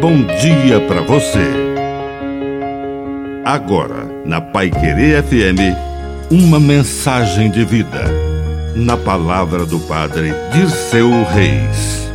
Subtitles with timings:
[0.00, 1.46] bom dia para você.
[3.44, 5.76] Agora, na Pai Querer FM,
[6.30, 8.04] uma mensagem de vida.
[8.74, 12.08] Na palavra do Padre Dirceu Reis.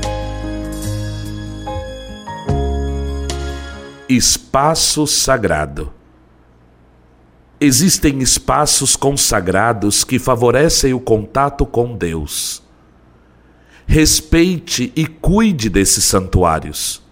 [4.09, 5.93] Espaço Sagrado
[7.61, 12.63] Existem espaços consagrados que favorecem o contato com Deus.
[13.85, 17.04] Respeite e cuide desses santuários.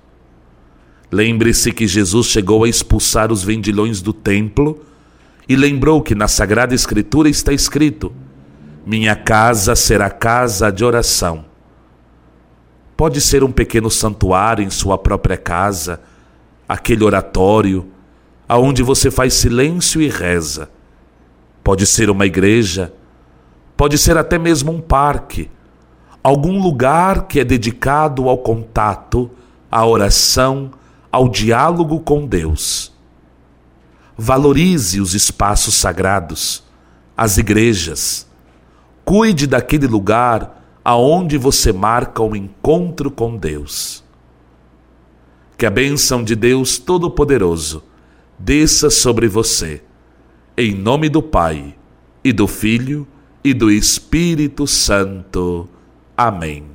[1.14, 4.84] Lembre-se que Jesus chegou a expulsar os vendilhões do templo
[5.48, 8.12] e lembrou que na Sagrada Escritura está escrito:
[8.84, 11.46] Minha casa será casa de oração.
[12.98, 16.02] Pode ser um pequeno santuário em sua própria casa,
[16.68, 17.86] aquele oratório,
[18.50, 20.68] aonde você faz silêncio e reza.
[21.64, 22.92] Pode ser uma igreja,
[23.78, 25.48] pode ser até mesmo um parque,
[26.24, 29.30] algum lugar que é dedicado ao contato,
[29.70, 30.72] à oração,
[31.14, 32.92] ao diálogo com Deus.
[34.18, 36.64] Valorize os espaços sagrados,
[37.16, 38.28] as igrejas.
[39.06, 44.04] Cuide daquele lugar aonde você marca o um encontro com Deus.
[45.56, 47.84] Que a bênção de Deus Todo-Poderoso
[48.40, 49.84] desça sobre você,
[50.58, 51.76] em nome do Pai,
[52.24, 53.08] e do Filho,
[53.44, 55.70] e do Espírito Santo.
[56.18, 56.66] Amém.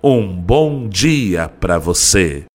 [0.00, 2.46] Um bom dia para você.